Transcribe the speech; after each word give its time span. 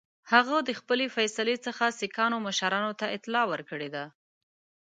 هغه 0.31 0.55
د 0.67 0.69
خپلي 0.79 1.05
فیصلې 1.15 1.55
څخه 1.65 1.95
سیکهانو 1.99 2.37
مشرانو 2.47 2.91
ته 2.99 3.05
اطلاع 3.15 3.45
ورکړې 3.51 3.89
ده. 3.95 4.05